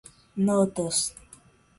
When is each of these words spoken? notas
notas 0.47 0.99